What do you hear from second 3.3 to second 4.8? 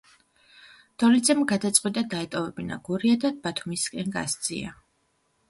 ბათუმისკენ გასწია.